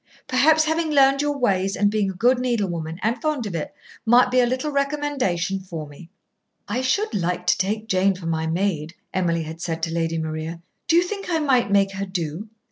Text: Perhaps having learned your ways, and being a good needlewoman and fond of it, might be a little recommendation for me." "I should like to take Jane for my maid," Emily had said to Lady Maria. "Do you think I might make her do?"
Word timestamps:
Perhaps 0.25 0.65
having 0.65 0.89
learned 0.89 1.21
your 1.21 1.37
ways, 1.37 1.75
and 1.75 1.91
being 1.91 2.09
a 2.09 2.15
good 2.15 2.39
needlewoman 2.39 2.97
and 3.03 3.21
fond 3.21 3.45
of 3.45 3.53
it, 3.53 3.71
might 4.03 4.31
be 4.31 4.39
a 4.39 4.47
little 4.47 4.71
recommendation 4.71 5.59
for 5.59 5.85
me." 5.85 6.09
"I 6.67 6.81
should 6.81 7.13
like 7.13 7.45
to 7.45 7.57
take 7.59 7.87
Jane 7.87 8.15
for 8.15 8.25
my 8.25 8.47
maid," 8.47 8.95
Emily 9.13 9.43
had 9.43 9.61
said 9.61 9.83
to 9.83 9.93
Lady 9.93 10.17
Maria. 10.17 10.59
"Do 10.87 10.95
you 10.95 11.03
think 11.03 11.29
I 11.29 11.37
might 11.37 11.69
make 11.69 11.91
her 11.91 12.07
do?" 12.07 12.49